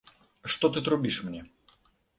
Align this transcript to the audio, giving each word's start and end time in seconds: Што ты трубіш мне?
Што 0.53 0.71
ты 0.77 0.85
трубіш 0.89 1.23
мне? 1.29 1.47